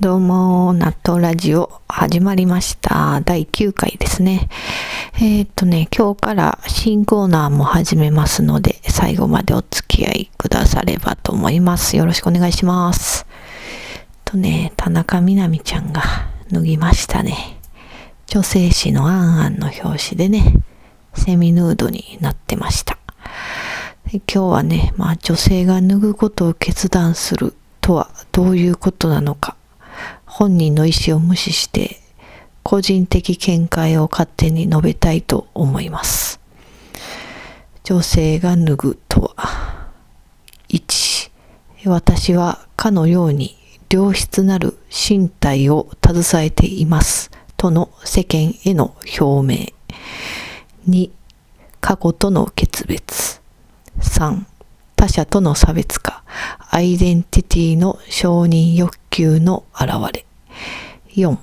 [0.00, 3.20] どうも、納豆ラジオ始まりました。
[3.22, 4.48] 第9回ですね。
[5.16, 11.96] えー、っとね、今日から新コーナーも始めますので、最後までお付き合いくださればと思います。
[11.96, 13.26] よろしくお願いします。
[14.24, 16.00] とね、田中みな実ちゃんが
[16.52, 17.58] 脱ぎましたね。
[18.28, 20.54] 女性誌のあんあんの表紙でね、
[21.12, 22.98] セミヌードになってました。
[24.12, 29.57] 今日はね、まあ女性が脱ぐことを決断するとはどういうことなのか
[30.38, 31.96] 本人の意思を無視して
[32.62, 36.38] 個人的見解を勝手に述べたいと思います。
[37.82, 39.88] 女性が脱ぐとは
[40.68, 41.30] 1
[41.86, 43.56] 私はかのように
[43.90, 49.72] 良質なる身体を携えていますとの世間への表明。
[50.88, 51.10] 2
[51.80, 53.42] 過去との決別。
[53.98, 54.44] 3
[54.94, 56.22] 他者との差別化。
[56.70, 60.27] アイデンティティの承認欲求の表れ。
[61.18, 61.38] 4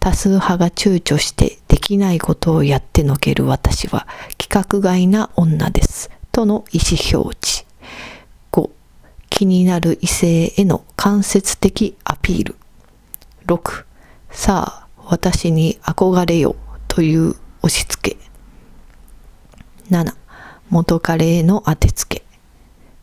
[0.00, 6.10] 多数派が躊躇してできないことをやってのける私は規格外な女です。
[6.32, 7.66] との意思表示。
[8.50, 8.70] 5
[9.30, 12.56] 気になる異性への間接的アピール。
[13.46, 13.84] 6
[14.30, 16.56] さあ私に憧れよ
[16.88, 18.16] という押し付け。
[19.88, 20.16] 7
[20.70, 22.24] 元彼への当てつけ。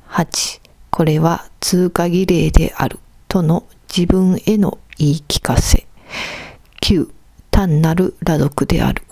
[0.10, 3.00] 8これは通過儀礼である
[3.30, 5.89] との自分への言い聞かせ。
[6.90, 7.08] 9、
[7.52, 9.04] 単なる裸族である。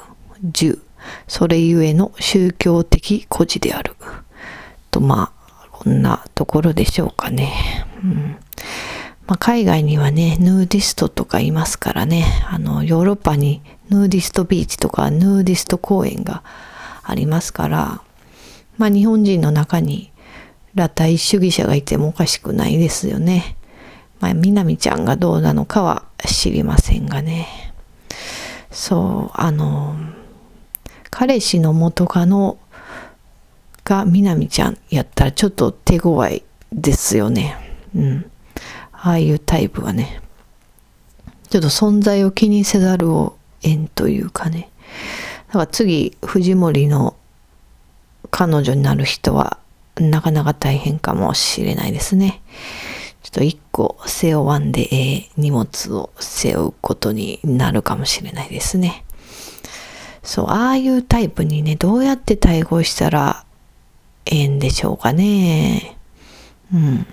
[0.44, 0.80] 10、
[1.28, 3.96] それゆえの宗教的孤児である。
[4.90, 7.86] と、まあ、こんなところでしょうかね。
[8.04, 8.36] うん
[9.28, 16.42] まあ、海外にはね、ヌーディストとかいますからね、あの、ヨーロッパにヌーディストビーチとかヌーディスト公園が
[17.04, 18.02] ありますから、
[18.80, 20.12] まあ、日本人の中に
[20.74, 23.56] 裸体主義者がいてもおかしくないですよね。
[24.20, 27.67] まあ、みなみちゃんがどうなのかは知りませんがね。
[28.72, 29.96] そう、あの、
[31.10, 32.58] 彼氏の元カノ
[33.84, 37.56] がみなみちゃんやったらちょっと手強いですよね。
[37.96, 38.32] うん。
[38.92, 40.22] ああいうタイプはね。
[41.50, 44.70] ちょっと存在を気にせざるを得んというかね。
[45.48, 47.16] だから次、藤森の
[48.30, 49.58] 彼女になる人は
[49.96, 52.42] なかなか大変かもしれないですね。
[53.28, 59.04] ちょっと一個背負わんで、えー、荷物を背負うことになるかもしれないですね。
[60.24, 63.44] そう、ああいうタイプにね、どうやって対応したら
[64.26, 65.98] ええんでしょうかね。
[66.74, 67.06] うん。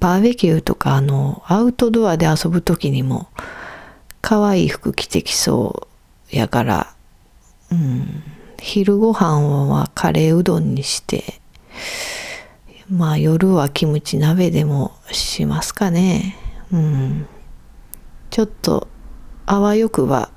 [0.00, 3.28] バーベキューとか、あの、アウトドアで遊ぶ時にも、
[4.22, 5.86] 可愛い服着てきそ
[6.32, 6.94] うやから、
[7.70, 8.22] うん。
[8.58, 11.42] 昼ご飯はカレーうどんにして、
[12.90, 16.36] まあ夜はキムチ鍋でもしますかね。
[16.72, 17.26] うん。
[18.30, 18.88] ちょっと
[19.46, 20.30] あわよくば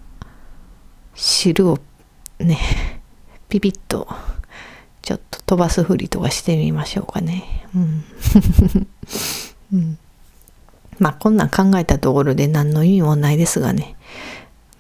[1.16, 1.78] 汁を
[2.40, 2.58] ね、
[3.48, 4.08] ピピッと
[5.02, 7.66] ちょっと飛ばすふりとかしてみましょうかね。
[7.74, 8.04] うん。
[9.74, 9.98] うん、
[11.00, 13.96] まあこんなん考えたところで何の意味もないですがね。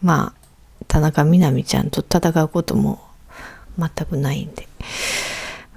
[0.01, 0.41] まあ
[0.87, 2.99] 田中みな実ちゃんと戦うことも
[3.77, 4.67] 全くないんで。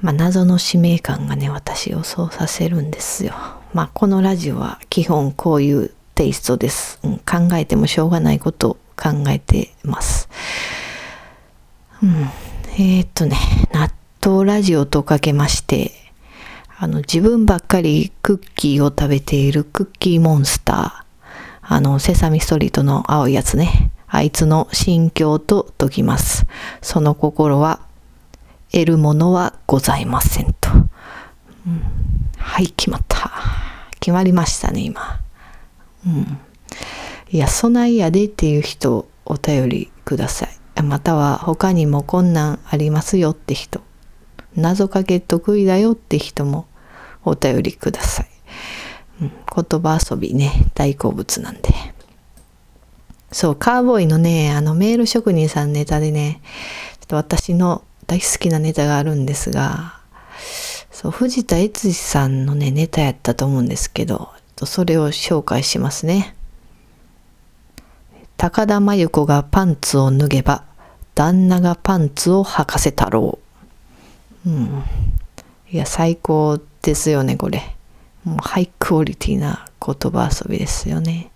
[0.04, 3.32] まあ、謎の使命感がね、私をそうさせるんですよ。
[3.72, 7.00] まあ、このラジオは基本こういうテイストです。
[7.02, 10.28] うん、考えてもしょうがないことを考えてます。
[12.02, 12.28] うん、
[12.74, 13.38] えー、っとね、
[13.72, 13.90] 納
[14.22, 15.92] 豆ラジオとかけまして、
[16.76, 21.62] あの、自分ばっかりクッキーを食べているクッキーモンスター。
[21.62, 23.90] あの、セサミストリートの青いやつね。
[24.06, 26.44] あいつの心境と解きます。
[26.82, 27.80] その心は
[28.74, 30.68] 得るものはございませんと。
[31.64, 31.80] うん、
[32.36, 33.30] はい、決まった。
[34.00, 35.20] 決まりましたね、今。
[36.04, 36.38] うん。
[37.30, 40.82] いや、そないやでっていう人、お便りください。
[40.82, 43.80] または、他にもこんなんありますよって人。
[44.56, 46.66] 謎かけ得意だよって人も
[47.24, 48.28] お便りください。
[49.22, 51.70] うん、言葉遊びね、大好物なんで。
[53.30, 56.40] そう、カーボーイのね、あのメール職人さんネタでね、
[57.00, 59.98] ちょっと私の大好きなネタがあるんですが、
[60.90, 64.30] そう、藤田悦司さんのね、ネタやったと思うんですけど、
[64.64, 66.34] それを紹介しますね。
[68.36, 70.64] 高田真由子がパンツを脱げば、
[71.14, 73.38] 旦那がパンツを履かせたろ
[74.46, 74.50] う。
[74.50, 74.84] うん。
[75.70, 77.74] いや、最高ですよね、これ。
[78.24, 81.30] もうハイクオリティな言葉遊びですよね。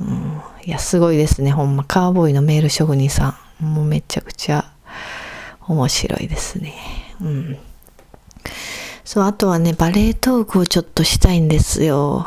[0.00, 0.40] うん。
[0.64, 1.50] いや、すごいですね。
[1.50, 3.64] ほんま、カーボーイのメール職人さん。
[3.64, 4.70] もうめちゃくちゃ
[5.68, 6.74] 面白いですね。
[7.20, 7.58] うん。
[9.04, 12.26] そう、あとはね、バレエトークをちょっとしたいんですよ。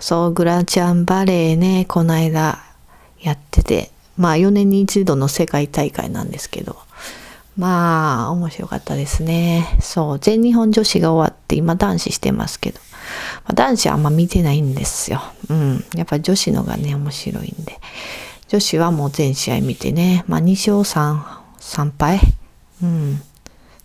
[0.00, 2.58] そう、グラチャンバレーね、この間
[3.20, 6.76] やってて、まあ4年に一度の世界大会なんですけど、
[7.56, 9.66] まあ面白かったですね。
[9.80, 12.80] そう、全日本女子が終わって今男子してますけど、
[13.54, 15.22] 男子はあんま見てないんですよ。
[15.48, 15.84] うん。
[15.94, 17.78] やっぱ女子のがね、面白いんで。
[18.48, 21.20] 女子はもう全試合見てね、まあ2勝3、
[21.60, 22.20] 3敗
[22.82, 23.22] うん。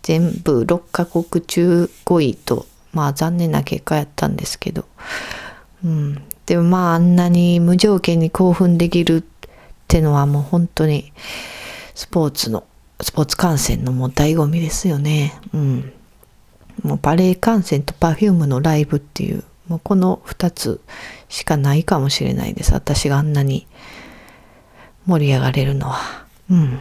[0.02, 4.86] 全部6カ国中5位と、まあ残念な結果やったんですけど、
[5.84, 6.22] うん。
[6.46, 9.24] でもまああんなに無条件に興奮できるっ
[9.88, 11.12] てのはもう本当に
[11.96, 12.66] スポーツの、
[13.02, 15.40] スポーツ観戦のもう醍醐味ですよね。
[15.54, 15.94] うん。
[16.84, 20.82] もうバレエ観戦と Perfume のライブっていう、もうこの2つ
[21.30, 22.74] しかないかもしれないです。
[22.74, 23.66] 私があんなに
[25.08, 26.26] 盛り上がれるのは。
[26.50, 26.80] うん。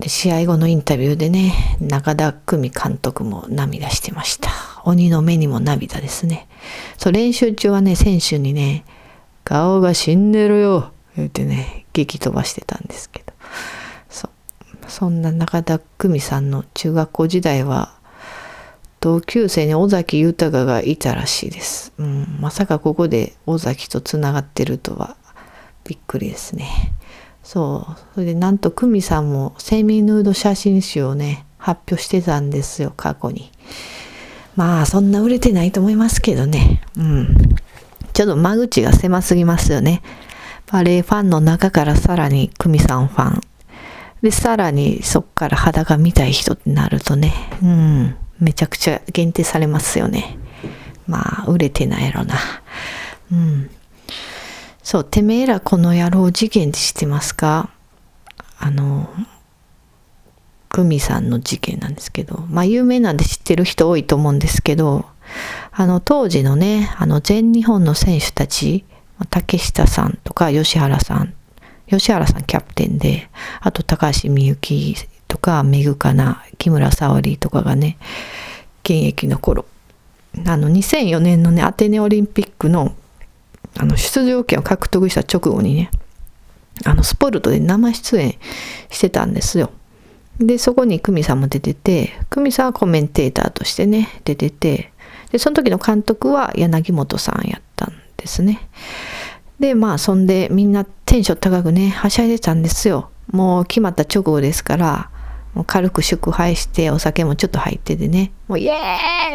[0.00, 4.50] で試合後のインタビューでね中田久美監督も涙してました。
[4.84, 6.48] 鬼の目にも涙ですね。
[6.96, 8.84] そう練習中はね選手にね
[9.44, 13.32] 顔が死んでるよ言ってね激飛ばしてたんですけど。
[14.08, 14.30] そう。
[14.88, 17.98] そんな中田久美さんの中学校時代は
[19.00, 25.16] 同級生に尾崎豊がいたらしいです、うん、まさかここで尾崎とつながってるとは
[25.84, 26.68] びっくりですね。
[27.48, 27.96] そう。
[28.12, 33.50] それでなんと久美さんもセミヌード写真集をね、発表してたんですよ、過去に。
[34.54, 36.82] まあ、そんな売れてないと思いますけどね。
[36.98, 37.36] うん。
[38.12, 40.02] ちょっと間口が狭すぎますよね。
[40.70, 43.40] バレエファンの中からさらに久美さんファン。
[44.20, 50.36] で、さらにそっから裸見たい人ってなるとね、うん、めちゃくちゃ限定されますよね。
[51.06, 52.34] まあ、売れてないやろな。
[53.32, 53.70] うん。
[54.90, 57.68] そう、てめえらこの野郎事件って知ってますか？
[58.58, 59.06] あの、
[60.70, 65.04] 久美さんの事件なんですけど、まあ有名なんで知ってる人多いと思うんですけど、
[65.72, 68.86] あの当時のね、あの全日本の選手たち、
[69.28, 71.34] 竹下さんとか吉原さん、
[71.90, 73.28] 吉原さんキャプテンで、
[73.60, 74.94] あと高橋みゆき
[75.26, 77.98] とか、めぐかな、木村沙織とかがね、
[78.84, 79.66] 現役の頃、
[80.46, 82.94] あの2004年のね、アテネオリンピックの
[83.78, 85.90] あの出場権を獲得した直後にね
[86.84, 88.38] あのスポルトで生出演
[88.90, 89.70] してたんですよ。
[90.38, 94.92] でそこに久美さんも出てて久美さんはコメンテーターとしてね出てて
[95.32, 98.68] でその時の監督は柳本さんやったんですね。
[99.58, 103.10] でまあそんでみんなテンション高くねはしゃいでたんですよ。
[103.32, 105.10] もう決まった直後ですから
[105.58, 108.30] もう軽く祝杯してお酒もちょっと入っててね。
[108.46, 108.76] もうイエ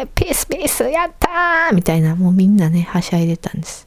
[0.00, 2.16] ーイピースピースやったーみたいな。
[2.16, 3.86] もうみんなねはしゃいでたんです。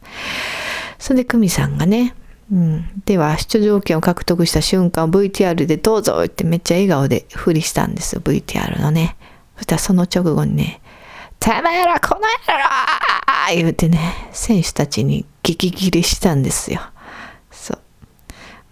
[0.99, 2.13] それで久美さんがね
[2.51, 9.17] うん、では出場権を獲得した瞬間 VTR でどうぞってめっちゃ笑顔で振りしたんですよ VTR のね。
[9.55, 10.79] そしたらその直後にね
[11.41, 12.27] 「てめえらこの野
[13.49, 16.81] 郎!」言うてね選手たちに激切れしたんですよ。
[17.49, 17.79] そう。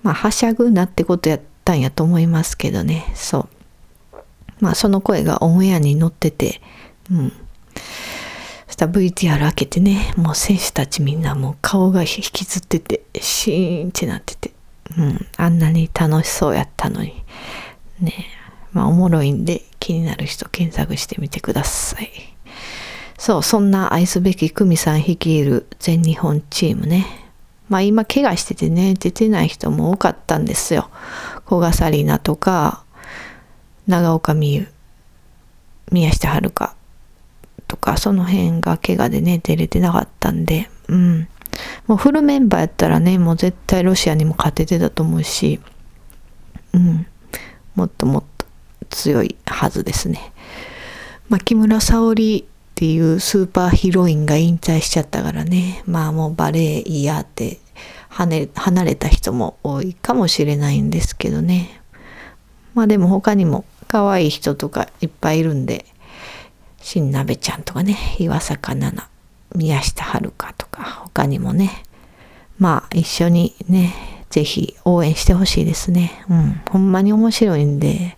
[0.03, 3.11] まあはしゃぐなってことやったんやと思いますけどね。
[3.15, 3.54] そう。
[4.59, 6.61] まあその声がオンエアに乗ってて、
[7.11, 7.29] うん。
[8.67, 14.51] そしたら VTR 開けてね、もう選手たちみんなもう顔が引きずってて、シーンってなってて、
[14.97, 15.25] うん。
[15.37, 17.23] あんなに楽しそうやったのに。
[17.99, 18.13] ね
[18.73, 22.11] まあおもろいんで気になる人検索してみてください。
[23.17, 27.05] そう、そんな愛すべき久美さん率いる全日本チームね。
[27.69, 30.89] まあ今怪我しててね、出てない人も多かったんですよ。
[31.45, 32.83] 古賀紗理那とか、
[33.87, 34.67] 長岡美優、
[35.91, 36.51] 宮下遥
[37.67, 41.27] とか、その辺が怪我でね、出れてなかったんで、うん。
[41.87, 45.59] もうフルメンバーやったらね、もう絶対ロシアにも勝ててたと思うし、
[46.73, 47.07] うん。
[47.75, 48.45] もっともっと
[48.89, 50.33] 強いはずですね。
[51.29, 57.59] まあ、木村沙織っていうスーパーヒロインが引退しちゃったからね、まあもうバレエ嫌って
[58.09, 58.47] 離
[58.83, 61.81] れた人も多いかもしれないんですけどね。
[62.73, 65.85] まあでも他にも可愛い人とかいっぱいいるんで、
[66.79, 69.07] 新鍋ちゃんとかね、岩坂奈々、
[69.55, 71.83] 宮下遥とか、他にもね、
[72.59, 73.93] まあ一緒にね、
[74.29, 76.23] ぜひ応援してほしいですね。
[76.29, 78.17] うん、ほんまに面白いんで、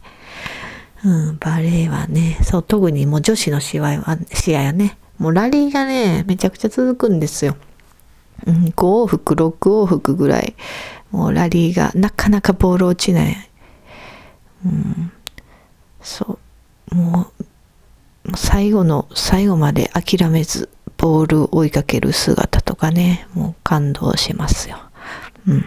[1.06, 7.56] うん、バレエはね、そう、特にもう女子の試合は、試合はね、もうラリーがね、めちゃくちゃ続くんですよ。
[8.46, 10.56] うん、5往復、6往復ぐらい、
[11.12, 13.50] もうラリーがなかなかボール落ちない。
[14.66, 15.12] うん、
[16.08, 16.40] そ
[16.90, 16.96] う。
[16.96, 17.28] も
[18.24, 23.28] う最後の最後まで諦めずボールを追いかける姿とかね。
[23.34, 24.78] もう感動しますよ。
[25.46, 25.66] うん。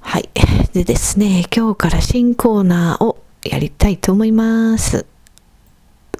[0.00, 0.30] はい。
[0.72, 5.06] でですね今日から新コーナーをやりたいと思います。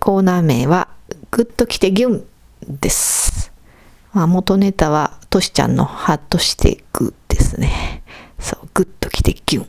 [0.00, 0.88] コーナー名は
[1.30, 2.26] グッときてギュン
[2.68, 3.52] です。
[4.12, 8.02] まあ、元ネタはとしちゃんのハッとしてグですね。
[8.40, 9.68] そう、グッときてギュン。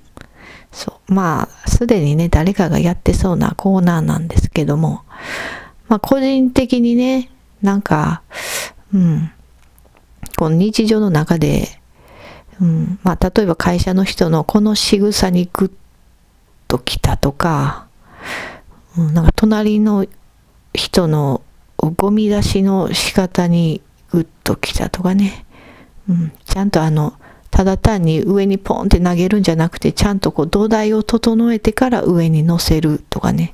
[0.74, 1.14] そう。
[1.14, 5.04] まあ、すでにね、誰かがやってそうなコーナーなんですけども、
[5.88, 7.30] まあ、個人的にね、
[7.62, 8.24] なんか、
[8.94, 9.32] うん、
[10.36, 11.80] この日常の中で、
[12.60, 15.72] うん、まあ、例えば会社の人のこの仕草にグッ
[16.68, 17.88] ときたとか、
[18.98, 20.06] うん、なんか隣の
[20.74, 21.42] 人の
[21.78, 25.46] ゴミ出しの仕方にグッときたとかね、
[26.10, 27.14] うん、ちゃんとあの、
[27.54, 33.54] ただ単に上にポンって投げるんじゃなくて、ちゃんとこう土台を整えてから上に乗せるとかね。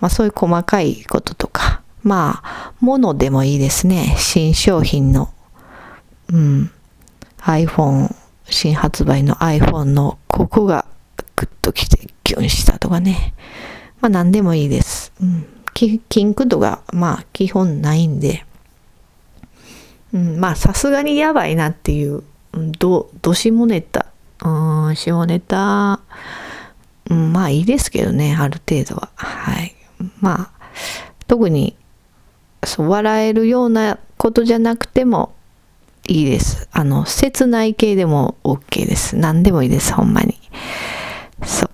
[0.00, 1.80] まあそういう細かいこととか。
[2.02, 4.16] まあ、物でもいいですね。
[4.18, 5.32] 新商品の、
[6.30, 6.70] うん、
[7.38, 8.14] iPhone、
[8.50, 10.84] 新発売の iPhone のここが
[11.36, 13.32] グッときてギュンしたとかね。
[14.02, 15.10] まあ何でもいいです。
[15.22, 18.44] うん、金駆度がまあ基本ないんで、
[20.12, 24.06] うん、まあさすがにやばいなっていうど、どしもネタ、
[24.44, 26.00] うん、下ネタ、
[27.10, 29.10] うん、まあいいですけどね、ある程度は。
[29.16, 29.74] はい。
[30.20, 30.50] まあ、
[31.26, 31.76] 特に、
[32.64, 35.34] そう、笑えるようなことじゃなくても
[36.08, 36.68] いいです。
[36.72, 39.16] あの、切ない系でも OK です。
[39.16, 40.38] 何でもいいです、ほんまに。
[41.44, 41.70] そう。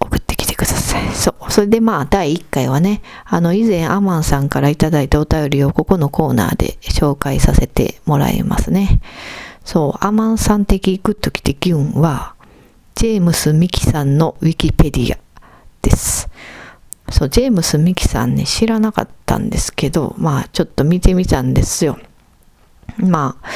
[0.00, 1.14] 送ってきてください。
[1.14, 1.52] そう。
[1.52, 9.00] それでまあ、第1回はね、あの、以前アマンさんからいただいたお便りをここのコーナーで紹介させてもらいますね。
[9.64, 12.34] そう、アマンさん的グッときてギュンは、
[12.94, 15.18] ジェームス・ミキさんのウィキペディア
[15.82, 16.28] です。
[17.10, 21.98] そう、ジェームス・ミキさんね、知らなかったんですけど、まあ、ちょっと見てみたんですよ。
[22.98, 23.48] まあ、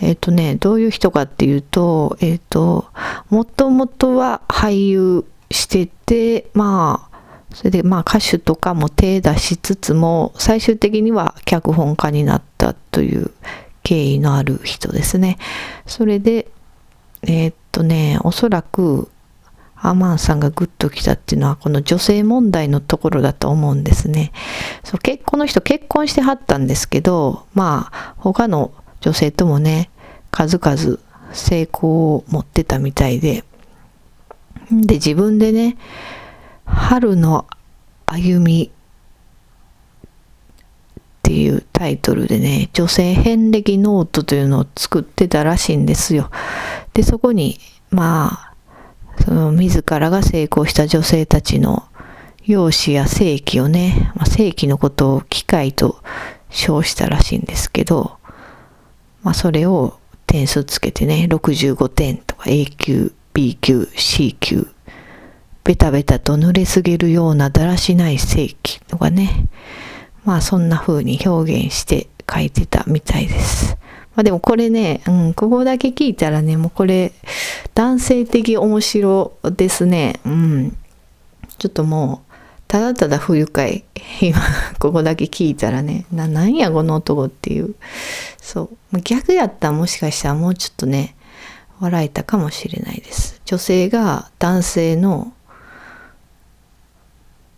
[0.00, 2.86] えっ、ー、とね、どういう人かっていうと、えっ、ー、と、
[3.28, 7.16] もともとは俳優してて、まあ、
[7.54, 13.30] それでまあ歌手とかも手出しつつも、最終的には脚本家になったという
[13.86, 15.38] 経緯のある人ですね。
[15.86, 16.48] それで、
[17.22, 19.08] えー、っとね、おそらく
[19.76, 24.32] アマンさんがグッときたっていうのはこの女性問題のところだと思うんですね。
[24.82, 29.88] そう結この人結婚してはったんですけど、まあ他の女性ともね、
[30.32, 30.98] 数々
[31.32, 33.44] 成功を持ってたみたいで、
[34.72, 35.76] で自分でね、
[36.64, 37.46] 春の
[38.06, 38.72] 歩み
[41.26, 46.30] っていうタイトルでね、女性遍歴ノートというのを作ってたらしいんですよ。
[46.94, 47.58] で、そこに、
[47.90, 48.54] まあ、
[49.24, 51.82] その自らが成功した女性たちの
[52.44, 56.00] 容姿や性器をね、まあ、性器のことを機械と
[56.48, 58.18] 称したらしいんですけど、
[59.24, 64.68] まあ、それを点数つけてね、65点とか A 級、B 級、C 級、
[65.64, 69.48] ベタベタと濡れすぎるようなだらしない性器とかね、
[70.26, 73.78] まあそんな風に表現して書いてたみたいです。
[74.16, 77.12] まあでもこれね、うん、ここだけ聞いたらね、もうこれ
[77.74, 80.20] 男性的面白ですね。
[80.26, 80.76] うん。
[81.58, 82.32] ちょっともう、
[82.66, 83.84] ただただ不愉快。
[84.20, 84.38] 今、
[84.80, 87.76] ここだけ聞いたらね、な、なんやこの男っていう。
[88.38, 89.00] そう。
[89.00, 91.14] 逆やったらもしかしたらもうちょっとね、
[91.78, 93.40] 笑えたかもしれないです。
[93.44, 95.32] 女性が男性の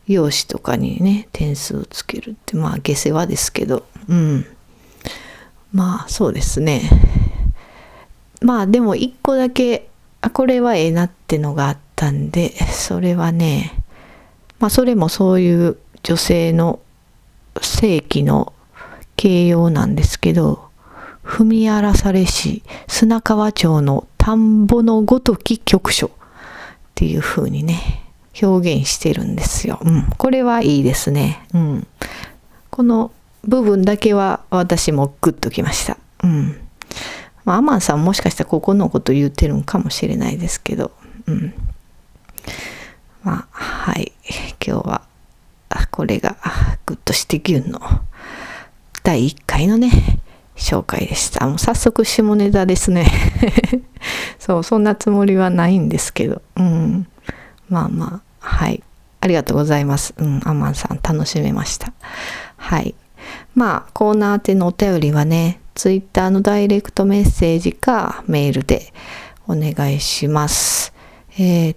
[0.09, 4.47] 用紙とかにね点数をつけるってまあ下世話ですけどうん。
[5.73, 6.83] まあそうですね。
[8.41, 9.89] まあでも一個だけ
[10.21, 13.85] あこれはええなってのがあったんでそれはね
[14.59, 16.81] まあそれもそういう女性の
[17.61, 18.53] 正規の
[19.17, 20.69] 形容なんですけど
[21.25, 26.11] 踏み荒らされし砂川町の田んぼのごとき局所っ
[26.95, 28.08] ていう風にね
[28.41, 29.81] 表現してるんですよ。
[29.83, 31.47] うん、これはいいですね。
[31.55, 31.87] うん、
[32.71, 33.11] この
[33.45, 35.97] 部分だけは私もグッときました。
[36.23, 36.61] うん。
[37.45, 40.91] まあ、アマンさんもしかしたらここのこと言ってるんかもしれないですけど、
[41.27, 41.55] うん。
[43.23, 44.13] まあ、はい。
[44.65, 45.03] 今日は、
[45.91, 46.37] これが
[46.87, 47.81] グッとしてギュンの
[49.03, 50.21] 第1回のね、
[50.57, 51.47] 紹介でした。
[51.47, 53.11] もう早速下ネタですね。
[54.39, 57.07] そう、そんなつもりはないんですけど、うん。
[57.69, 58.83] まあまあ、はい。
[59.21, 60.15] ありがとうございます。
[60.19, 61.93] うん、アマンさん楽しめました。
[62.57, 62.95] はい。
[63.55, 68.93] まあ、コーナー宛てのお便りはね、ツイッターのダイレクトメッセージかメールで
[69.47, 70.93] お願いします。
[71.39, 71.77] えー、っ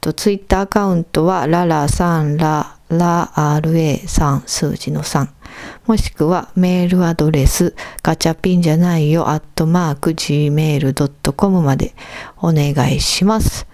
[0.00, 5.28] と、ツイッターアカウントはララさんララ RA3 数字の3
[5.86, 11.94] もしくはメールアドレスガチャピンじゃないよアットマーク gmail.com まで
[12.38, 13.66] お願いします。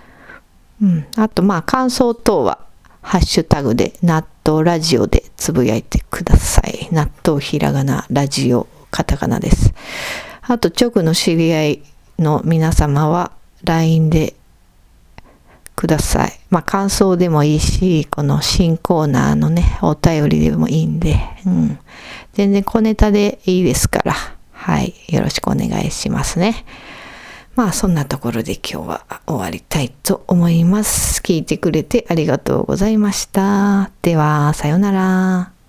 [0.83, 2.59] うん、あとまあ感想等は
[3.03, 6.89] ハッシュタグで納豆ラジオでつぶやいてください。
[6.93, 9.73] 納豆ひらがなラジオカタカナです。
[10.43, 11.83] あと、直の知り合い
[12.19, 13.33] の皆様は
[13.65, 14.35] LINE で
[15.77, 16.41] ください。
[16.51, 21.79] まあ、感想でもいいし、この新コーナーのね、お便りでもいいんで、うん。
[22.35, 24.15] 全然小ネタでいいですから、
[24.53, 24.95] はい。
[25.09, 26.65] よろしくお願いしますね。
[27.55, 31.21] まあ、そんなところで今日は終わりたいと思います。
[31.21, 33.91] 聞いてくれてありがとうございました。
[34.01, 35.62] では、さようなら。